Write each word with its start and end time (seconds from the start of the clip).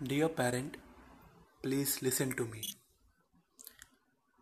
Dear 0.00 0.28
parent, 0.28 0.76
please 1.60 2.02
listen 2.02 2.30
to 2.36 2.44
me 2.44 2.62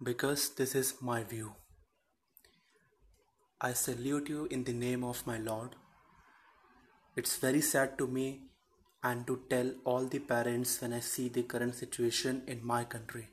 because 0.02 0.50
this 0.50 0.74
is 0.74 0.96
my 1.00 1.24
view. 1.24 1.54
I 3.58 3.72
salute 3.72 4.28
you 4.28 4.48
in 4.50 4.64
the 4.64 4.74
name 4.74 5.02
of 5.02 5.26
my 5.26 5.38
Lord. 5.38 5.74
It's 7.16 7.36
very 7.38 7.62
sad 7.62 7.96
to 7.96 8.06
me 8.06 8.42
and 9.02 9.26
to 9.26 9.44
tell 9.48 9.72
all 9.86 10.04
the 10.04 10.18
parents 10.18 10.82
when 10.82 10.92
I 10.92 11.00
see 11.00 11.30
the 11.30 11.44
current 11.44 11.74
situation 11.74 12.42
in 12.46 12.60
my 12.62 12.84
country. 12.84 13.30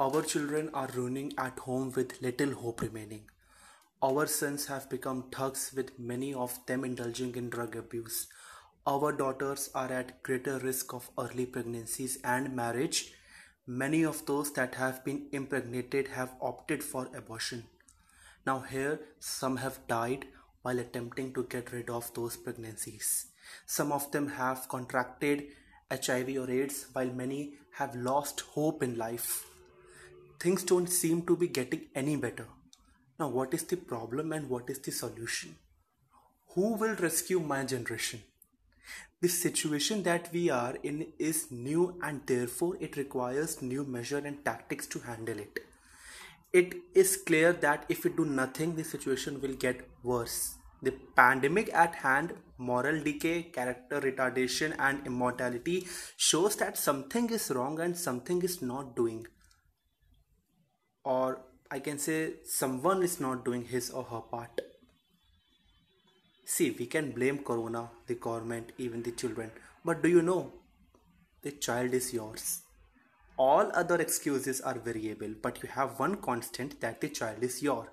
Our 0.00 0.22
children 0.22 0.68
are 0.74 0.90
ruining 0.92 1.32
at 1.38 1.60
home 1.60 1.92
with 1.94 2.20
little 2.20 2.54
hope 2.54 2.80
remaining. 2.80 3.30
Our 4.02 4.26
sons 4.26 4.66
have 4.66 4.90
become 4.90 5.30
thugs 5.30 5.72
with 5.76 5.96
many 5.96 6.34
of 6.34 6.58
them 6.66 6.84
indulging 6.84 7.36
in 7.36 7.50
drug 7.50 7.76
abuse. 7.76 8.26
Our 8.88 9.12
daughters 9.12 9.68
are 9.74 9.92
at 9.92 10.22
greater 10.22 10.58
risk 10.60 10.94
of 10.94 11.10
early 11.18 11.44
pregnancies 11.44 12.16
and 12.24 12.56
marriage. 12.56 13.12
Many 13.66 14.02
of 14.02 14.24
those 14.24 14.50
that 14.54 14.76
have 14.76 15.04
been 15.04 15.26
impregnated 15.30 16.08
have 16.08 16.32
opted 16.40 16.82
for 16.82 17.10
abortion. 17.14 17.64
Now, 18.46 18.60
here, 18.60 18.98
some 19.18 19.58
have 19.58 19.86
died 19.88 20.24
while 20.62 20.78
attempting 20.78 21.34
to 21.34 21.42
get 21.42 21.70
rid 21.70 21.90
of 21.90 22.14
those 22.14 22.38
pregnancies. 22.38 23.26
Some 23.66 23.92
of 23.92 24.10
them 24.10 24.26
have 24.26 24.70
contracted 24.70 25.48
HIV 25.90 26.30
or 26.38 26.50
AIDS, 26.50 26.86
while 26.94 27.12
many 27.12 27.56
have 27.72 27.94
lost 27.94 28.40
hope 28.40 28.82
in 28.82 28.96
life. 28.96 29.44
Things 30.40 30.64
don't 30.64 30.86
seem 30.86 31.26
to 31.26 31.36
be 31.36 31.48
getting 31.48 31.88
any 31.94 32.16
better. 32.16 32.46
Now, 33.20 33.28
what 33.28 33.52
is 33.52 33.64
the 33.64 33.76
problem 33.76 34.32
and 34.32 34.48
what 34.48 34.70
is 34.70 34.78
the 34.78 34.92
solution? 34.92 35.56
Who 36.54 36.72
will 36.72 36.94
rescue 36.94 37.38
my 37.38 37.64
generation? 37.64 38.22
The 39.20 39.28
situation 39.28 40.02
that 40.04 40.32
we 40.32 40.48
are 40.48 40.76
in 40.82 41.12
is 41.18 41.50
new 41.50 41.98
and 42.02 42.20
therefore 42.26 42.76
it 42.80 42.96
requires 42.96 43.60
new 43.60 43.84
measure 43.84 44.18
and 44.18 44.44
tactics 44.44 44.86
to 44.88 45.00
handle 45.00 45.38
it. 45.38 45.58
It 46.52 46.74
is 46.94 47.16
clear 47.16 47.52
that 47.52 47.84
if 47.88 48.04
we 48.04 48.10
do 48.10 48.24
nothing, 48.24 48.76
the 48.76 48.84
situation 48.84 49.40
will 49.40 49.54
get 49.54 49.88
worse. 50.02 50.54
The 50.80 50.92
pandemic 51.16 51.74
at 51.74 51.96
hand, 51.96 52.34
moral 52.56 53.02
decay, 53.02 53.42
character 53.42 54.00
retardation, 54.00 54.74
and 54.78 55.04
immortality 55.06 55.86
shows 56.16 56.56
that 56.56 56.78
something 56.78 57.28
is 57.30 57.50
wrong 57.50 57.80
and 57.80 57.96
something 57.96 58.40
is 58.42 58.62
not 58.62 58.94
doing. 58.94 59.26
Or 61.04 61.44
I 61.70 61.80
can 61.80 61.98
say 61.98 62.34
someone 62.44 63.02
is 63.02 63.20
not 63.20 63.44
doing 63.44 63.64
his 63.64 63.90
or 63.90 64.04
her 64.04 64.20
part. 64.20 64.60
See, 66.50 66.70
we 66.78 66.86
can 66.86 67.10
blame 67.12 67.40
Corona, 67.44 67.90
the 68.06 68.14
government, 68.14 68.72
even 68.78 69.02
the 69.02 69.12
children. 69.12 69.50
But 69.84 70.02
do 70.02 70.08
you 70.08 70.22
know? 70.22 70.54
The 71.42 71.50
child 71.52 71.92
is 71.92 72.14
yours. 72.14 72.62
All 73.36 73.70
other 73.74 73.96
excuses 73.96 74.62
are 74.62 74.78
variable, 74.78 75.34
but 75.42 75.62
you 75.62 75.68
have 75.68 75.98
one 75.98 76.16
constant 76.16 76.80
that 76.80 77.02
the 77.02 77.10
child 77.10 77.42
is 77.42 77.62
your, 77.62 77.92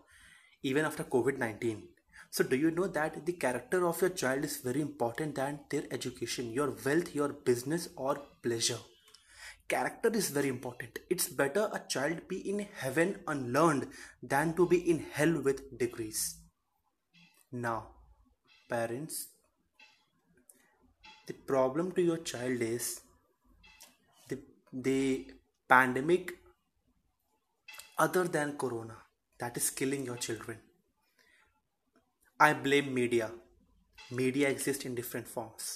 even 0.63 0.85
after 0.85 1.03
COVID 1.03 1.37
19. 1.37 1.83
So, 2.31 2.45
do 2.45 2.55
you 2.55 2.71
know 2.71 2.87
that 2.87 3.25
the 3.25 3.33
character 3.33 3.85
of 3.85 3.99
your 3.99 4.11
child 4.11 4.45
is 4.45 4.57
very 4.57 4.79
important 4.79 5.35
than 5.35 5.59
their 5.69 5.83
education, 5.91 6.53
your 6.53 6.73
wealth, 6.85 7.13
your 7.13 7.33
business, 7.33 7.89
or 7.97 8.21
pleasure? 8.41 8.79
character 9.67 10.09
is 10.13 10.29
very 10.29 10.49
important 10.49 10.99
it's 11.09 11.27
better 11.27 11.61
a 11.73 11.79
child 11.93 12.19
be 12.27 12.37
in 12.51 12.59
heaven 12.81 13.15
unlearned 13.27 13.87
than 14.21 14.53
to 14.53 14.67
be 14.73 14.77
in 14.91 14.99
hell 15.13 15.41
with 15.47 15.63
degrees 15.79 16.19
now 17.51 17.87
parents 18.69 19.27
the 21.27 21.33
problem 21.51 21.91
to 21.91 22.01
your 22.09 22.17
child 22.31 22.61
is 22.61 22.89
the 24.29 24.39
the 24.89 24.99
pandemic 25.75 26.35
other 28.07 28.25
than 28.35 28.57
corona 28.65 28.97
that 29.39 29.57
is 29.63 29.69
killing 29.79 30.05
your 30.11 30.19
children 30.27 30.59
i 32.49 32.53
blame 32.67 32.93
media 33.01 33.31
media 34.21 34.47
exists 34.49 34.85
in 34.85 34.95
different 35.01 35.27
forms 35.37 35.73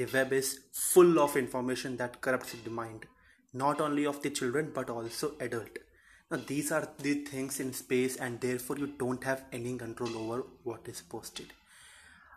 the 0.00 0.06
web 0.06 0.32
is 0.32 0.60
full 0.72 1.18
of 1.20 1.36
information 1.36 1.98
that 1.98 2.22
corrupts 2.22 2.54
the 2.64 2.70
mind, 2.70 3.04
not 3.52 3.82
only 3.82 4.06
of 4.06 4.22
the 4.22 4.30
children 4.30 4.70
but 4.74 4.88
also 4.88 5.32
adult. 5.40 5.78
Now 6.30 6.38
these 6.46 6.72
are 6.72 6.88
the 6.98 7.14
things 7.24 7.60
in 7.60 7.74
space 7.74 8.16
and 8.16 8.40
therefore 8.40 8.78
you 8.78 8.86
don't 8.86 9.22
have 9.24 9.44
any 9.52 9.76
control 9.76 10.16
over 10.16 10.44
what 10.64 10.88
is 10.88 11.02
posted. 11.02 11.52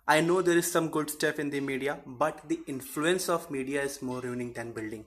I 0.08 0.22
know 0.22 0.42
there 0.42 0.58
is 0.58 0.72
some 0.72 0.90
good 0.90 1.10
stuff 1.10 1.40
in 1.40 1.50
the 1.50 1.60
media, 1.60 2.00
but 2.06 2.42
the 2.48 2.60
influence 2.68 3.30
of 3.30 3.50
media 3.50 3.82
is 3.82 4.02
more 4.02 4.20
ruining 4.22 4.54
than 4.54 4.74
building. 4.74 5.06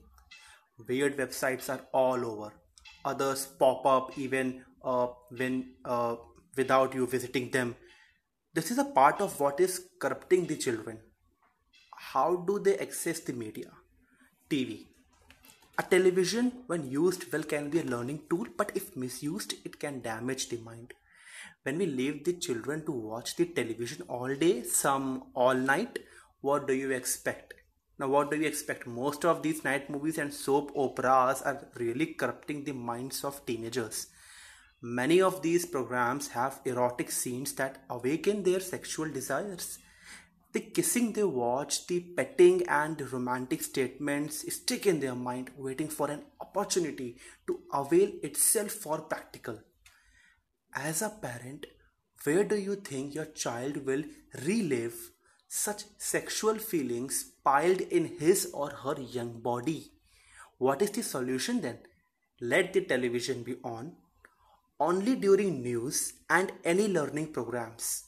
Weird 0.88 1.16
websites 1.16 1.68
are 1.68 1.82
all 1.92 2.24
over. 2.24 2.52
Others 3.04 3.46
pop 3.58 3.84
up 3.86 4.18
even 4.18 4.64
uh, 4.82 5.08
when 5.30 5.74
uh, 5.84 6.16
without 6.56 6.94
you 6.94 7.06
visiting 7.06 7.50
them. 7.50 7.76
This 8.54 8.70
is 8.70 8.78
a 8.78 8.84
part 8.84 9.20
of 9.20 9.38
what 9.38 9.60
is 9.60 9.86
corrupting 10.00 10.46
the 10.46 10.56
children 10.56 10.98
how 12.12 12.36
do 12.48 12.58
they 12.58 12.76
access 12.78 13.20
the 13.20 13.32
media? 13.32 13.70
TV. 14.50 14.86
A 15.78 15.82
television, 15.82 16.52
when 16.66 16.90
used 16.90 17.30
well, 17.32 17.42
can 17.42 17.68
be 17.68 17.80
a 17.80 17.84
learning 17.84 18.22
tool, 18.30 18.46
but 18.56 18.72
if 18.74 18.96
misused, 18.96 19.54
it 19.64 19.78
can 19.78 20.00
damage 20.00 20.48
the 20.48 20.58
mind. 20.58 20.94
When 21.66 21.78
we 21.78 21.86
leave 21.86 22.22
the 22.22 22.34
children 22.34 22.84
to 22.84 22.92
watch 22.92 23.34
the 23.34 23.44
television 23.44 24.02
all 24.06 24.32
day, 24.32 24.62
some 24.62 25.24
all 25.34 25.54
night, 25.54 25.98
what 26.40 26.68
do 26.68 26.74
you 26.74 26.92
expect? 26.92 27.54
Now, 27.98 28.06
what 28.06 28.30
do 28.30 28.36
you 28.36 28.46
expect? 28.46 28.86
Most 28.86 29.24
of 29.24 29.42
these 29.42 29.64
night 29.64 29.90
movies 29.90 30.18
and 30.18 30.32
soap 30.32 30.70
operas 30.76 31.42
are 31.42 31.66
really 31.74 32.06
corrupting 32.14 32.62
the 32.62 32.70
minds 32.70 33.24
of 33.24 33.44
teenagers. 33.46 34.06
Many 34.80 35.20
of 35.20 35.42
these 35.42 35.66
programs 35.66 36.28
have 36.28 36.60
erotic 36.64 37.10
scenes 37.10 37.52
that 37.54 37.82
awaken 37.90 38.44
their 38.44 38.60
sexual 38.60 39.10
desires. 39.10 39.80
The 40.52 40.60
kissing 40.60 41.14
they 41.14 41.24
watch, 41.24 41.88
the 41.88 41.98
petting 41.98 42.64
and 42.68 43.00
romantic 43.12 43.60
statements 43.64 44.54
stick 44.54 44.86
in 44.86 45.00
their 45.00 45.16
mind, 45.16 45.50
waiting 45.56 45.88
for 45.88 46.12
an 46.12 46.22
opportunity 46.40 47.16
to 47.48 47.58
avail 47.72 48.12
itself 48.22 48.70
for 48.70 49.00
practical. 49.00 49.58
As 50.76 51.02
a 51.02 51.10
parent, 51.10 51.66
where 52.22 52.44
do 52.44 52.56
you 52.56 52.76
think 52.76 53.14
your 53.14 53.24
child 53.24 53.84
will 53.86 54.04
relive 54.46 55.10
such 55.48 55.84
sexual 55.98 56.58
feelings 56.58 57.32
piled 57.42 57.80
in 57.80 58.18
his 58.18 58.50
or 58.52 58.70
her 58.70 59.00
young 59.00 59.40
body? 59.40 59.90
What 60.58 60.82
is 60.82 60.90
the 60.90 61.02
solution 61.02 61.60
then? 61.60 61.78
Let 62.40 62.72
the 62.72 62.82
television 62.82 63.42
be 63.42 63.56
on 63.64 63.96
only 64.78 65.16
during 65.16 65.62
news 65.62 66.12
and 66.28 66.52
any 66.62 66.86
learning 66.86 67.32
programs 67.32 68.04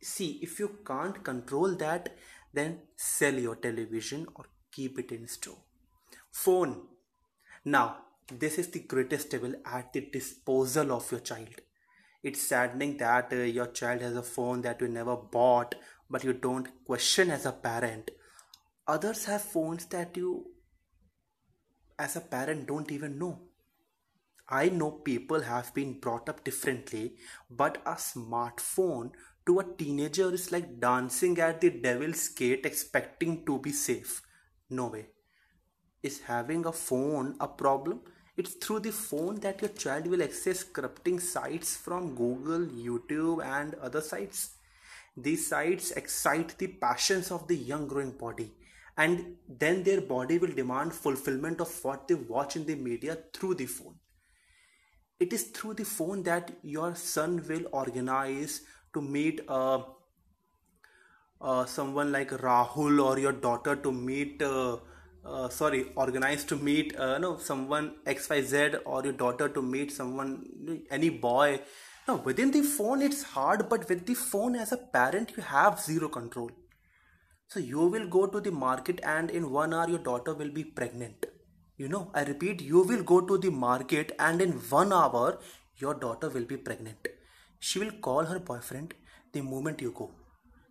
see 0.00 0.38
if 0.42 0.58
you 0.60 0.68
can't 0.86 1.22
control 1.24 1.74
that 1.74 2.16
then 2.52 2.78
sell 2.94 3.34
your 3.34 3.56
television 3.56 4.26
or 4.36 4.44
keep 4.70 4.98
it 4.98 5.10
in 5.10 5.26
store 5.26 5.58
phone 6.30 6.82
now 7.64 7.96
this 8.44 8.58
is 8.58 8.68
the 8.68 8.78
greatest 8.80 9.30
devil 9.30 9.52
at 9.64 9.92
the 9.92 10.02
disposal 10.12 10.92
of 10.92 11.10
your 11.10 11.20
child 11.20 11.60
it's 12.30 12.42
saddening 12.52 12.96
that 13.02 13.32
uh, 13.32 13.42
your 13.58 13.66
child 13.80 14.00
has 14.00 14.16
a 14.16 14.28
phone 14.34 14.62
that 14.68 14.80
you 14.80 14.88
never 14.88 15.16
bought 15.38 15.74
but 16.10 16.24
you 16.28 16.32
don't 16.46 16.72
question 16.90 17.30
as 17.38 17.46
a 17.46 17.52
parent 17.66 18.10
others 18.96 19.24
have 19.32 19.50
phones 19.56 19.86
that 19.96 20.16
you 20.22 20.30
as 22.06 22.16
a 22.16 22.26
parent 22.36 22.66
don't 22.72 22.96
even 22.98 23.18
know 23.24 23.34
I 24.48 24.68
know 24.68 24.92
people 24.92 25.40
have 25.40 25.74
been 25.74 25.98
brought 25.98 26.28
up 26.28 26.44
differently, 26.44 27.16
but 27.50 27.78
a 27.84 27.94
smartphone 27.94 29.10
to 29.44 29.58
a 29.58 29.64
teenager 29.64 30.32
is 30.32 30.52
like 30.52 30.78
dancing 30.78 31.38
at 31.40 31.60
the 31.60 31.70
devil's 31.70 32.28
gate 32.28 32.64
expecting 32.64 33.44
to 33.44 33.58
be 33.58 33.72
safe. 33.72 34.22
No 34.70 34.86
way. 34.86 35.06
Is 36.02 36.20
having 36.20 36.64
a 36.64 36.72
phone 36.72 37.34
a 37.40 37.48
problem? 37.48 38.02
It's 38.36 38.52
through 38.54 38.80
the 38.80 38.92
phone 38.92 39.40
that 39.40 39.62
your 39.62 39.70
child 39.70 40.06
will 40.08 40.22
access 40.22 40.62
corrupting 40.62 41.20
sites 41.20 41.74
from 41.74 42.14
Google, 42.14 42.66
YouTube, 42.66 43.42
and 43.42 43.74
other 43.76 44.02
sites. 44.02 44.56
These 45.16 45.48
sites 45.48 45.92
excite 45.92 46.58
the 46.58 46.66
passions 46.66 47.30
of 47.30 47.48
the 47.48 47.56
young 47.56 47.88
growing 47.88 48.10
body, 48.10 48.52
and 48.98 49.36
then 49.48 49.82
their 49.82 50.02
body 50.02 50.36
will 50.36 50.52
demand 50.52 50.92
fulfillment 50.92 51.62
of 51.62 51.72
what 51.82 52.06
they 52.06 52.14
watch 52.14 52.56
in 52.56 52.66
the 52.66 52.74
media 52.74 53.16
through 53.32 53.54
the 53.54 53.64
phone. 53.64 53.94
It 55.18 55.32
is 55.32 55.44
through 55.44 55.74
the 55.74 55.86
phone 55.86 56.22
that 56.24 56.50
your 56.62 56.94
son 56.94 57.42
will 57.48 57.64
organize 57.72 58.60
to 58.92 59.00
meet 59.00 59.40
uh, 59.48 59.80
uh, 61.40 61.64
someone 61.64 62.12
like 62.12 62.30
Rahul 62.30 63.02
or 63.02 63.18
your 63.18 63.32
daughter 63.32 63.76
to 63.76 63.90
meet 63.90 64.42
uh, 64.42 64.76
uh, 65.26 65.48
sorry 65.48 65.92
organized 65.96 66.48
to 66.48 66.56
meet 66.56 66.96
uh, 66.96 67.18
no 67.18 67.36
someone 67.38 67.94
xyz 68.06 68.80
or 68.84 69.02
your 69.04 69.12
daughter 69.24 69.48
to 69.48 69.62
meet 69.62 69.92
someone 69.92 70.30
any 70.90 71.10
boy 71.10 71.60
now 72.08 72.16
within 72.28 72.50
the 72.50 72.62
phone 72.62 73.02
it's 73.02 73.22
hard 73.34 73.68
but 73.68 73.88
with 73.88 74.06
the 74.06 74.14
phone 74.14 74.56
as 74.56 74.72
a 74.72 74.80
parent 74.98 75.32
you 75.36 75.42
have 75.42 75.80
zero 75.80 76.08
control 76.08 76.50
So 77.48 77.60
you 77.60 77.86
will 77.86 78.06
go 78.08 78.26
to 78.26 78.40
the 78.40 78.50
market 78.50 79.00
and 79.04 79.30
in 79.30 79.50
one 79.50 79.72
hour 79.72 79.88
your 79.88 79.98
daughter 79.98 80.34
will 80.34 80.50
be 80.50 80.64
pregnant. 80.64 81.26
You 81.76 81.88
know, 81.88 82.10
I 82.14 82.24
repeat, 82.24 82.60
you 82.60 82.80
will 82.80 83.02
go 83.02 83.20
to 83.20 83.38
the 83.38 83.50
market 83.50 84.12
and 84.18 84.42
in 84.42 84.52
one 84.52 84.92
hour 84.92 85.38
your 85.76 85.94
daughter 85.94 86.28
will 86.28 86.44
be 86.44 86.56
pregnant. 86.56 87.06
She 87.60 87.78
will 87.78 87.92
call 88.08 88.24
her 88.24 88.38
boyfriend 88.40 88.94
the 89.32 89.42
moment 89.42 89.80
you 89.80 89.92
go. 89.92 90.10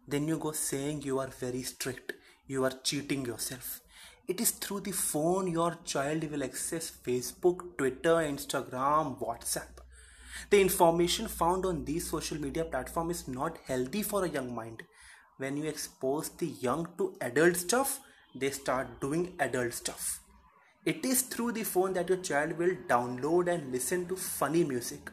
Then 0.07 0.27
you 0.27 0.37
go 0.37 0.51
saying 0.51 1.03
you 1.03 1.19
are 1.19 1.27
very 1.27 1.63
strict, 1.63 2.13
you 2.45 2.65
are 2.65 2.73
cheating 2.83 3.25
yourself. 3.25 3.79
It 4.27 4.41
is 4.41 4.49
through 4.49 4.79
the 4.79 4.91
phone 4.91 5.47
your 5.47 5.77
child 5.85 6.23
will 6.31 6.43
access 6.43 6.91
Facebook, 7.05 7.77
Twitter, 7.77 8.15
Instagram, 8.15 9.19
WhatsApp. 9.19 9.83
The 10.49 10.59
information 10.59 11.27
found 11.27 11.63
on 11.63 11.85
these 11.85 12.09
social 12.09 12.39
media 12.39 12.65
platforms 12.65 13.19
is 13.19 13.27
not 13.27 13.59
healthy 13.67 14.01
for 14.01 14.25
a 14.25 14.29
young 14.29 14.55
mind. 14.55 14.81
When 15.37 15.57
you 15.57 15.65
expose 15.65 16.29
the 16.29 16.47
young 16.47 16.87
to 16.97 17.13
adult 17.21 17.55
stuff, 17.55 17.99
they 18.33 18.49
start 18.49 18.99
doing 18.99 19.35
adult 19.39 19.73
stuff. 19.73 20.21
It 20.85 21.05
is 21.05 21.21
through 21.21 21.51
the 21.51 21.63
phone 21.63 21.93
that 21.93 22.09
your 22.09 22.17
child 22.17 22.57
will 22.57 22.75
download 22.87 23.47
and 23.47 23.71
listen 23.71 24.07
to 24.07 24.15
funny 24.15 24.63
music. 24.63 25.11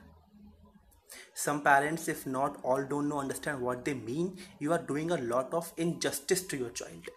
Some 1.35 1.61
parents, 1.61 2.09
if 2.09 2.27
not 2.27 2.59
all, 2.63 2.83
don't 2.83 3.11
know 3.11 3.21
understand 3.21 3.61
what 3.61 3.85
they 3.85 3.93
mean. 3.93 4.39
You 4.59 4.73
are 4.73 4.83
doing 4.83 5.11
a 5.11 5.19
lot 5.19 5.53
of 5.53 5.71
injustice 5.77 6.45
to 6.45 6.57
your 6.57 6.71
child. 6.71 7.11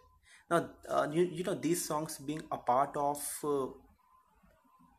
Now, 0.50 0.70
uh, 0.88 1.08
you, 1.12 1.24
you 1.24 1.44
know, 1.44 1.56
these 1.56 1.86
songs 1.86 2.18
being 2.18 2.44
a 2.52 2.58
part 2.58 2.96
of 2.96 3.18
uh, 3.44 3.68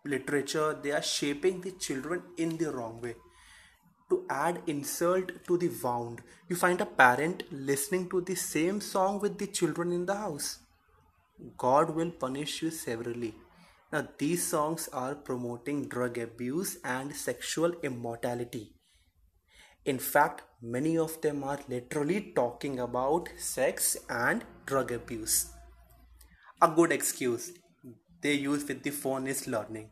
literature, 0.04 0.76
they 0.82 0.93
are 0.93 1.02
shaping 1.02 1.60
the 1.60 1.72
children 1.72 2.22
in 2.37 2.56
the 2.56 2.72
wrong 2.72 3.00
way. 3.00 3.14
To 4.10 4.25
add 4.31 4.62
insult 4.66 5.32
to 5.46 5.58
the 5.58 5.69
wound, 5.82 6.22
you 6.48 6.56
find 6.56 6.81
a 6.81 6.87
parent 6.87 7.43
listening 7.50 8.08
to 8.10 8.20
the 8.20 8.34
same 8.37 8.81
song 8.81 9.20
with 9.20 9.38
the 9.38 9.46
children 9.46 9.93
in 9.93 10.06
the 10.06 10.14
house. 10.14 10.60
God 11.56 11.94
will 11.94 12.10
punish 12.10 12.62
you 12.62 12.70
severely. 12.70 13.34
Now, 13.93 14.08
these 14.19 14.46
songs 14.46 14.88
are 14.93 15.14
promoting 15.14 15.88
drug 15.88 16.19
abuse 16.19 16.78
and 16.84 17.14
sexual 17.14 17.72
immortality. 17.82 18.72
In 19.86 20.00
fact, 20.00 20.42
many 20.60 20.98
of 20.98 21.20
them 21.20 21.44
are 21.44 21.60
literally 21.68 22.32
talking 22.34 22.80
about 22.80 23.28
sex 23.38 23.96
and 24.10 24.44
drug 24.66 24.90
abuse. 24.90 25.52
A 26.60 26.68
good 26.68 26.90
excuse 26.90 27.52
they 28.20 28.32
use 28.32 28.66
with 28.66 28.82
the 28.82 28.90
phone 28.90 29.28
is 29.28 29.46
learning. 29.46 29.90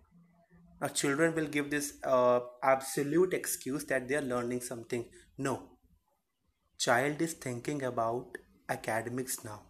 Now, 0.80 0.88
children 0.88 1.34
will 1.36 1.46
give 1.46 1.70
this 1.70 1.94
uh, 2.02 2.40
absolute 2.62 3.34
excuse 3.34 3.84
that 3.84 4.08
they 4.08 4.16
are 4.16 4.28
learning 4.32 4.62
something. 4.62 5.04
No, 5.38 5.62
child 6.76 7.22
is 7.22 7.34
thinking 7.34 7.84
about 7.84 8.38
academics 8.68 9.44
now. 9.44 9.60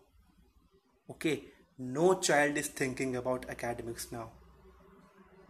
Okay, 1.10 1.44
no 1.78 2.14
child 2.14 2.56
is 2.56 2.68
thinking 2.68 3.14
about 3.16 3.44
academics 3.50 4.10
now. 4.10 4.30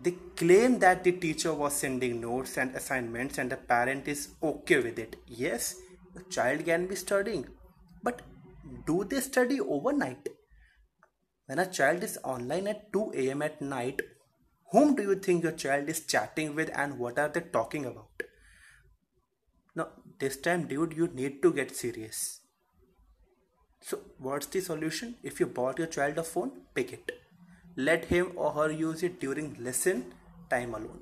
They 0.05 0.17
claim 0.37 0.81
that 0.81 1.03
the 1.03 1.13
teacher 1.13 1.55
was 1.55 1.73
sending 1.73 2.21
notes 2.21 2.59
and 2.59 2.75
assignments 2.77 3.39
and 3.39 3.51
the 3.51 3.57
parent 3.57 4.07
is 4.07 4.29
okay 4.43 4.81
with 4.81 4.99
it. 4.99 5.17
Yes, 5.27 5.77
the 6.15 6.23
child 6.25 6.67
can 6.67 6.87
be 6.87 6.95
studying, 6.95 7.47
but 8.03 8.21
do 8.87 9.05
they 9.05 9.21
study 9.21 9.61
overnight? 9.61 10.29
When 11.47 11.59
a 11.59 11.67
child 11.67 12.03
is 12.03 12.19
online 12.23 12.67
at 12.67 12.93
2 12.93 13.13
am 13.31 13.41
at 13.41 13.63
night, 13.63 14.03
whom 14.73 14.95
do 14.95 15.03
you 15.03 15.15
think 15.15 15.43
your 15.43 15.53
child 15.53 15.89
is 15.89 16.05
chatting 16.05 16.55
with 16.55 16.71
and 16.75 16.99
what 16.99 17.19
are 17.19 17.31
they 17.31 17.41
talking 17.41 17.87
about? 17.87 18.23
Now, 19.75 19.89
this 20.19 20.37
time, 20.37 20.67
dude, 20.67 20.93
you 20.95 21.09
need 21.09 21.41
to 21.43 21.53
get 21.53 21.75
serious. 21.75 22.41
So, 23.81 24.01
what's 24.19 24.47
the 24.47 24.61
solution? 24.61 25.17
If 25.23 25.41
you 25.41 25.47
bought 25.47 25.79
your 25.79 25.89
child 25.89 26.19
a 26.19 26.23
phone, 26.23 26.53
pick 26.75 26.93
it. 26.93 27.24
Let 27.77 28.05
him 28.05 28.33
or 28.37 28.53
her 28.53 28.71
use 28.71 29.03
it 29.03 29.21
during 29.21 29.57
lesson 29.63 30.15
time 30.49 30.75
alone. 30.75 31.01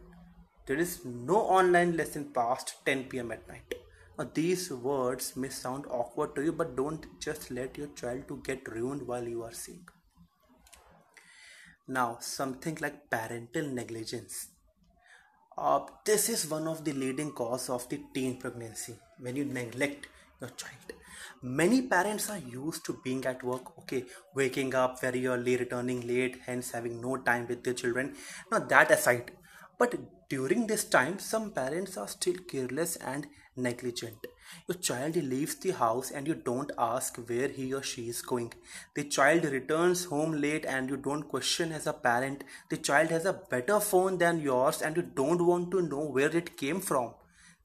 There 0.67 0.79
is 0.79 1.05
no 1.05 1.37
online 1.37 1.97
lesson 1.97 2.31
past 2.33 2.77
10 2.87 3.05
pm 3.05 3.33
at 3.33 3.47
night. 3.49 3.75
Now, 4.19 4.31
these 4.33 4.71
words 4.71 5.37
may 5.37 5.49
sound 5.49 5.87
awkward 5.91 6.35
to 6.37 6.43
you, 6.43 6.53
but 6.53 6.77
don't 6.77 7.07
just 7.21 7.51
let 7.51 7.77
your 7.77 7.89
child 7.89 8.29
to 8.29 8.41
get 8.45 8.69
ruined 8.69 9.07
while 9.07 9.27
you 9.27 9.43
are 9.43 9.53
seeing. 9.53 9.87
Now, 11.89 12.19
something 12.21 12.79
like 12.81 13.11
parental 13.11 13.69
negligence. 13.69 14.49
Uh, 15.59 15.81
this 16.07 16.29
is 16.29 16.49
one 16.49 16.67
of 16.69 16.85
the 16.85 16.93
leading 16.93 17.33
cause 17.33 17.69
of 17.69 17.89
the 17.89 18.01
teen 18.15 18.39
pregnancy 18.39 18.95
when 19.19 19.37
you 19.37 19.45
neglect 19.45 20.07
your 20.41 20.51
child. 20.51 21.02
Many 21.43 21.83
parents 21.83 22.31
are 22.31 22.39
used 22.39 22.85
to 22.87 23.01
being 23.05 23.25
at 23.27 23.43
work, 23.43 23.79
okay, 23.81 24.05
waking 24.35 24.75
up 24.75 25.01
very 25.01 25.27
early, 25.27 25.57
returning 25.57 26.07
late, 26.07 26.39
hence 26.47 26.71
having 26.71 27.01
no 27.01 27.17
time 27.17 27.47
with 27.49 27.65
their 27.65 27.75
children. 27.75 28.15
Now, 28.51 28.61
that 28.61 28.91
aside, 28.91 29.33
but 29.79 29.95
during 30.29 30.67
this 30.67 30.85
time, 30.85 31.19
some 31.19 31.51
parents 31.51 31.97
are 31.97 32.09
still 32.09 32.37
careless 32.49 32.97
and 32.97 33.27
negligent. 33.57 34.27
Your 34.69 34.77
child 34.79 35.17
leaves 35.17 35.57
the 35.57 35.73
house 35.73 36.11
and 36.11 36.27
you 36.27 36.35
don't 36.35 36.71
ask 36.79 37.17
where 37.17 37.49
he 37.49 37.73
or 37.75 37.83
she 37.83 38.09
is 38.09 38.23
going. 38.23 38.53
The 38.95 39.05
child 39.05 39.45
returns 39.45 40.05
home 40.05 40.33
late 40.41 40.65
and 40.65 40.89
you 40.89 40.97
don't 40.97 41.25
question 41.25 41.73
as 41.73 41.87
a 41.87 41.93
parent. 41.93 42.45
The 42.71 42.77
child 42.77 43.11
has 43.11 43.25
a 43.25 43.33
better 43.33 43.81
phone 43.81 44.19
than 44.19 44.41
yours 44.41 44.83
and 44.83 44.97
you 44.97 45.03
don't 45.03 45.45
want 45.45 45.71
to 45.73 45.83
know 45.83 46.05
where 46.05 46.35
it 46.35 46.57
came 46.57 46.81
from. 46.81 47.15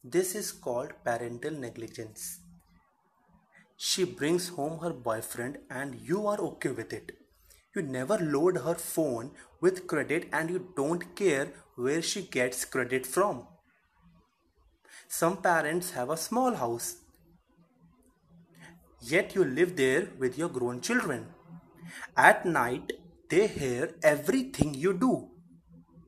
This 0.03 0.35
is 0.35 0.51
called 0.51 0.93
parental 1.03 1.51
negligence. 1.51 2.39
She 3.77 4.03
brings 4.05 4.49
home 4.49 4.79
her 4.79 4.91
boyfriend 4.91 5.59
and 5.69 5.95
you 6.01 6.25
are 6.25 6.39
okay 6.39 6.71
with 6.71 6.91
it. 6.91 7.11
You 7.75 7.83
never 7.83 8.17
load 8.17 8.57
her 8.57 8.73
phone 8.73 9.31
with 9.61 9.85
credit 9.85 10.27
and 10.33 10.49
you 10.49 10.73
don't 10.75 11.15
care 11.15 11.53
where 11.75 12.01
she 12.01 12.23
gets 12.23 12.65
credit 12.65 13.05
from. 13.05 13.45
Some 15.07 15.37
parents 15.37 15.91
have 15.91 16.09
a 16.09 16.17
small 16.17 16.55
house, 16.55 16.97
yet 18.99 19.35
you 19.35 19.43
live 19.45 19.75
there 19.75 20.09
with 20.17 20.37
your 20.37 20.49
grown 20.49 20.81
children. 20.81 21.27
At 22.17 22.45
night, 22.45 22.93
they 23.29 23.45
hear 23.47 23.93
everything 24.01 24.73
you 24.73 24.93
do. 24.93 25.29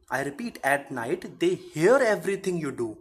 I 0.09 0.23
repeat, 0.23 0.59
at 0.63 0.91
night, 0.91 1.39
they 1.39 1.53
hear 1.53 1.97
everything 1.97 2.57
you 2.57 2.71
do. 2.71 2.97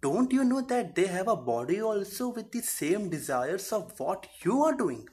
Don't 0.00 0.32
you 0.32 0.44
know 0.44 0.60
that 0.60 0.94
they 0.94 1.06
have 1.06 1.28
a 1.28 1.36
body 1.36 1.80
also 1.80 2.28
with 2.28 2.52
the 2.52 2.62
same 2.62 3.10
desires 3.10 3.72
of 3.72 3.98
what 3.98 4.26
you 4.44 4.62
are 4.62 4.74
doing? 4.74 5.08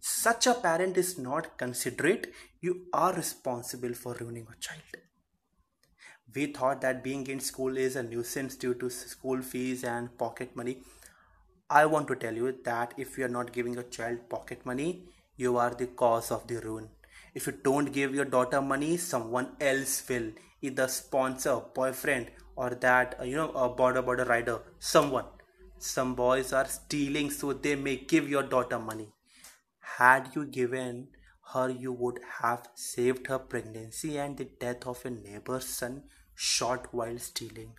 Such 0.00 0.46
a 0.46 0.54
parent 0.54 0.96
is 0.96 1.18
not 1.18 1.58
considerate. 1.58 2.32
You 2.60 2.86
are 2.92 3.14
responsible 3.14 3.94
for 3.94 4.14
ruining 4.14 4.46
a 4.50 4.60
child 4.60 4.82
we 6.36 6.46
thought 6.46 6.82
that 6.82 7.02
being 7.02 7.26
in 7.28 7.40
school 7.40 7.76
is 7.78 7.96
a 7.96 8.02
nuisance 8.02 8.56
due 8.56 8.74
to 8.74 8.90
school 8.90 9.40
fees 9.42 9.84
and 9.84 10.16
pocket 10.18 10.54
money. 10.54 10.78
I 11.70 11.86
want 11.86 12.08
to 12.08 12.16
tell 12.16 12.34
you 12.34 12.54
that 12.64 12.92
if 12.96 13.16
you 13.16 13.24
are 13.24 13.34
not 13.36 13.52
giving 13.52 13.74
your 13.74 13.84
child 13.84 14.28
pocket 14.28 14.64
money, 14.66 15.04
you 15.36 15.56
are 15.56 15.70
the 15.70 15.86
cause 15.86 16.30
of 16.30 16.46
the 16.46 16.60
ruin. 16.60 16.88
If 17.38 17.46
you 17.46 17.52
don't 17.64 17.92
give 17.92 18.14
your 18.14 18.24
daughter 18.24 18.62
money, 18.62 18.96
someone 18.96 19.48
else 19.60 20.02
will, 20.08 20.28
either 20.62 20.88
sponsor, 20.88 21.56
boyfriend, 21.74 22.30
or 22.56 22.70
that 22.84 23.16
uh, 23.20 23.24
you 23.24 23.36
know 23.36 23.50
a 23.50 23.68
border 23.68 24.00
border 24.00 24.24
rider, 24.24 24.60
someone. 24.78 25.26
Some 25.78 26.14
boys 26.14 26.54
are 26.54 26.66
stealing 26.66 27.30
so 27.30 27.52
they 27.52 27.74
may 27.74 27.96
give 27.96 28.30
your 28.30 28.42
daughter 28.42 28.78
money. 28.78 29.08
Had 29.98 30.30
you 30.34 30.46
given 30.46 31.08
her, 31.52 31.68
you 31.68 31.92
would 31.92 32.20
have 32.40 32.68
saved 32.74 33.26
her 33.26 33.38
pregnancy 33.38 34.16
and 34.16 34.38
the 34.38 34.48
death 34.66 34.86
of 34.86 35.04
a 35.04 35.10
neighbor's 35.10 35.66
son 35.66 36.04
shot 36.34 36.88
while 36.92 37.18
stealing. 37.18 37.74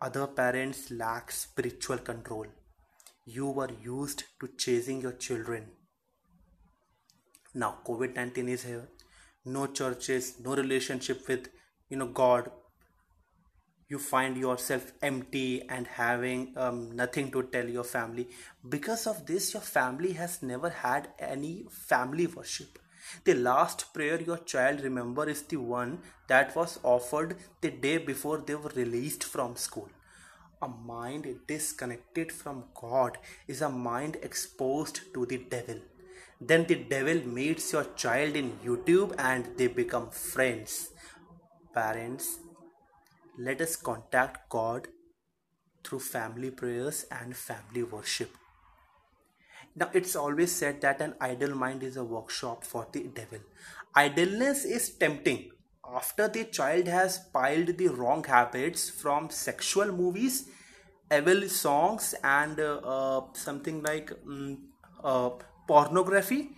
Other 0.00 0.26
parents 0.26 0.90
lack 0.90 1.30
spiritual 1.30 1.98
control. 1.98 2.46
You 3.24 3.50
were 3.50 3.70
used 3.80 4.24
to 4.40 4.48
chasing 4.56 5.00
your 5.00 5.12
children. 5.12 5.70
Now 7.54 7.78
COVID 7.86 8.14
19 8.14 8.48
is 8.48 8.64
here. 8.64 8.88
No 9.44 9.66
churches, 9.66 10.34
no 10.44 10.54
relationship 10.54 11.28
with 11.28 11.48
you 11.88 11.96
know 11.96 12.06
God. 12.06 12.50
You 13.88 13.98
find 13.98 14.36
yourself 14.36 14.92
empty 15.02 15.68
and 15.68 15.86
having 15.86 16.52
um, 16.56 16.94
nothing 16.94 17.32
to 17.32 17.42
tell 17.42 17.68
your 17.68 17.82
family. 17.82 18.28
Because 18.68 19.08
of 19.08 19.26
this, 19.26 19.52
your 19.52 19.62
family 19.62 20.12
has 20.12 20.42
never 20.42 20.70
had 20.70 21.08
any 21.18 21.66
family 21.68 22.28
worship 22.28 22.78
the 23.24 23.34
last 23.34 23.92
prayer 23.94 24.20
your 24.20 24.38
child 24.38 24.82
remember 24.82 25.28
is 25.28 25.42
the 25.42 25.56
one 25.56 25.98
that 26.28 26.54
was 26.54 26.78
offered 26.82 27.36
the 27.60 27.70
day 27.70 27.96
before 27.98 28.38
they 28.38 28.54
were 28.54 28.72
released 28.76 29.24
from 29.24 29.56
school. 29.56 29.88
A 30.62 30.68
mind 30.68 31.26
disconnected 31.46 32.30
from 32.30 32.64
God 32.74 33.18
is 33.48 33.62
a 33.62 33.68
mind 33.68 34.16
exposed 34.22 35.00
to 35.14 35.24
the 35.26 35.38
devil. 35.38 35.80
Then 36.40 36.66
the 36.66 36.74
devil 36.76 37.24
meets 37.26 37.72
your 37.72 37.84
child 37.94 38.34
in 38.36 38.52
YouTube 38.64 39.14
and 39.18 39.56
they 39.56 39.68
become 39.68 40.10
friends. 40.10 40.90
Parents, 41.74 42.38
let 43.38 43.60
us 43.60 43.76
contact 43.76 44.48
God 44.48 44.88
through 45.84 46.00
family 46.00 46.50
prayers 46.50 47.04
and 47.10 47.36
family 47.36 47.82
worship 47.82 48.30
Now, 49.76 49.90
it's 49.94 50.16
always 50.16 50.52
said 50.52 50.80
that 50.82 51.00
an 51.00 51.14
idle 51.20 51.54
mind 51.54 51.82
is 51.82 51.96
a 51.96 52.04
workshop 52.04 52.64
for 52.64 52.86
the 52.92 53.04
devil. 53.04 53.38
Idleness 53.94 54.64
is 54.64 54.90
tempting. 54.90 55.50
After 55.94 56.28
the 56.28 56.44
child 56.44 56.86
has 56.86 57.18
piled 57.32 57.78
the 57.78 57.88
wrong 57.88 58.24
habits 58.24 58.90
from 58.90 59.30
sexual 59.30 59.92
movies, 59.92 60.48
evil 61.12 61.48
songs, 61.48 62.14
and 62.22 62.60
uh, 62.60 62.80
uh, 62.84 63.20
something 63.32 63.82
like 63.82 64.12
um, 64.26 64.58
uh, 65.02 65.30
pornography, 65.70 66.50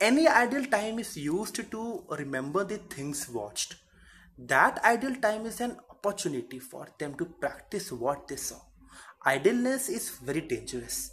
any 0.00 0.28
idle 0.28 0.64
time 0.64 1.00
is 1.00 1.16
used 1.16 1.56
to 1.72 2.04
remember 2.18 2.62
the 2.62 2.78
things 2.96 3.28
watched. 3.28 3.74
That 4.38 4.78
idle 4.84 5.16
time 5.16 5.44
is 5.44 5.60
an 5.60 5.76
opportunity 5.90 6.60
for 6.60 6.86
them 7.00 7.16
to 7.16 7.24
practice 7.24 7.90
what 7.90 8.28
they 8.28 8.36
saw. 8.36 8.60
Idleness 9.26 9.88
is 9.88 10.10
very 10.10 10.40
dangerous. 10.40 11.10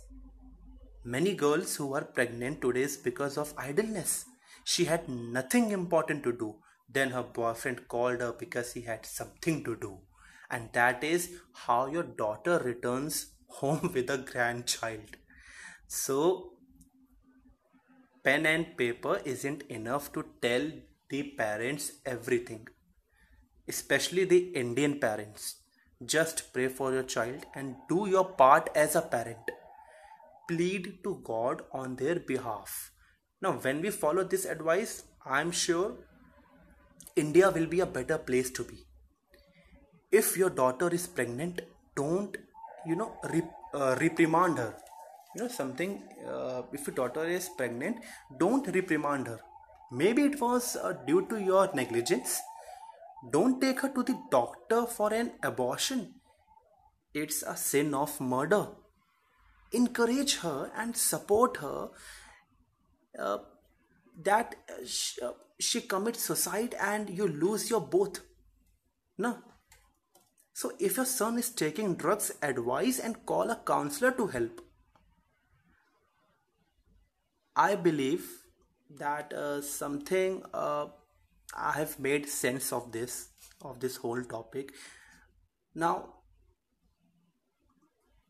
Many 1.04 1.34
girls 1.34 1.76
who 1.76 1.94
are 1.96 2.04
pregnant 2.04 2.62
today 2.62 2.84
is 2.84 2.96
because 2.96 3.38
of 3.40 3.56
idleness. 3.58 4.26
She 4.64 4.86
had 4.86 5.10
nothing 5.10 5.72
important 5.72 6.24
to 6.26 6.32
do. 6.32 6.58
Then 6.88 7.10
her 7.10 7.24
boyfriend 7.24 7.88
called 7.88 8.22
her 8.22 8.34
because 8.38 8.74
he 8.74 8.82
had 8.82 9.06
something 9.06 9.64
to 9.64 9.76
do. 9.76 9.98
And 10.52 10.70
that 10.74 11.04
is 11.04 11.32
how 11.54 11.88
your 11.88 12.04
daughter 12.04 12.60
returns 12.60 13.32
home 13.48 13.92
with 13.96 14.12
a 14.12 14.20
grandchild. 14.20 15.18
So, 15.88 16.57
pen 18.24 18.46
and 18.46 18.78
paper 18.78 19.22
isn't 19.26 19.64
enough 19.64 20.12
to 20.14 20.26
tell 20.42 20.72
the 21.10 21.24
parents 21.38 21.94
everything 22.06 22.68
especially 23.68 24.24
the 24.24 24.40
Indian 24.64 25.00
parents. 25.00 25.58
Just 26.06 26.54
pray 26.54 26.68
for 26.68 26.94
your 26.94 27.04
child 27.04 27.46
and 27.56 27.76
do 27.90 28.08
your 28.08 28.24
part 28.24 28.70
as 28.76 28.96
a 28.96 29.02
parent. 29.02 29.52
Plead 30.48 31.00
to 31.04 31.22
God 31.24 31.64
on 31.72 31.96
their 31.96 32.20
behalf. 32.20 32.92
Now, 33.42 33.54
when 33.54 33.82
we 33.82 33.90
follow 33.90 34.24
this 34.24 34.46
advice, 34.46 35.04
I'm 35.26 35.52
sure 35.52 35.96
India 37.16 37.50
will 37.52 37.66
be 37.66 37.82
a 37.82 37.86
better 37.86 38.18
place 38.18 38.50
to 38.52 38.64
be. 38.64 38.86
If 40.12 40.38
your 40.38 40.50
daughter 40.50 40.90
is 40.90 41.06
pregnant, 41.08 41.62
don't, 41.96 42.38
you 42.86 42.96
know, 42.96 43.18
rep- 43.24 43.54
uh, 43.74 43.98
reprimand 44.00 44.58
her. 44.60 44.76
You 45.38 45.44
know, 45.44 45.50
something, 45.50 46.03
uh, 46.27 46.63
if 46.74 46.88
your 46.88 46.96
daughter 46.96 47.25
is 47.25 47.48
pregnant, 47.48 47.98
don't 48.39 48.67
reprimand 48.75 49.27
her. 49.27 49.39
Maybe 49.91 50.24
it 50.24 50.41
was 50.41 50.75
uh, 50.75 50.94
due 51.06 51.27
to 51.27 51.39
your 51.39 51.70
negligence 51.74 52.41
don't 53.32 53.60
take 53.60 53.82
her 53.82 53.89
to 53.89 54.03
the 54.03 54.20
doctor 54.29 54.86
for 54.86 55.13
an 55.13 55.32
abortion. 55.44 56.15
It's 57.13 57.41
a 57.41 57.58
sin 57.58 57.94
of 57.94 58.20
murder. 58.22 58.67
Encourage 59.72 60.38
her 60.38 60.72
and 60.75 60.96
support 60.96 61.58
her 61.58 61.89
uh, 63.20 63.38
that 64.24 64.56
she, 64.86 65.22
uh, 65.22 65.32
she 65.60 65.82
commits 65.82 66.24
suicide 66.24 66.75
and 66.79 67.10
you 67.10 67.27
lose 67.27 67.70
your 67.70 67.82
both. 67.82 68.22
No. 69.17 69.39
So 70.53 70.72
if 70.79 70.98
your 70.98 71.06
son 71.06 71.38
is 71.38 71.50
taking 71.50 71.96
drugs, 71.96 72.32
advise 72.41 73.00
and 73.00 73.25
call 73.25 73.50
a 73.50 73.56
counselor 73.65 74.12
to 74.12 74.27
help. 74.27 74.62
I 77.58 77.76
believe 77.76 78.26
that 79.00 79.34
uh, 79.34 79.62
something 79.62 80.44
uh, 80.54 80.88
I 81.56 81.72
have 81.72 82.00
made 82.00 82.30
sense 82.30 82.72
of 82.72 82.92
this 82.92 83.30
of 83.62 83.80
this 83.80 83.96
whole 83.98 84.24
topic. 84.24 84.74
Now, 85.74 86.14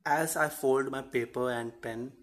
as 0.05 0.38
I 0.38 0.48
fold 0.48 0.91
my 0.91 1.01
paper 1.01 1.51
and 1.51 1.81
pen 1.81 2.13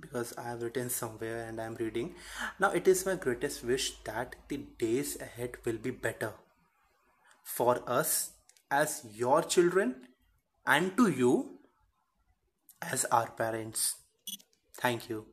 because 0.00 0.32
I 0.38 0.44
have 0.44 0.62
written 0.62 0.88
somewhere 0.88 1.44
and 1.46 1.60
I 1.60 1.66
am 1.66 1.74
reading, 1.74 2.14
now 2.58 2.70
it 2.70 2.88
is 2.88 3.04
my 3.04 3.16
greatest 3.16 3.62
wish 3.62 3.90
that 4.04 4.36
the 4.48 4.60
days 4.78 5.20
ahead 5.20 5.58
will 5.66 5.76
be 5.88 5.90
better 5.90 6.32
for 7.44 7.82
us 7.86 8.30
as 8.70 9.02
your 9.14 9.42
children 9.42 9.94
and 10.66 10.96
to 10.96 11.10
you 11.10 11.58
as 12.80 13.04
our 13.06 13.30
parents. 13.30 13.96
Thank 14.80 15.10
you. 15.10 15.26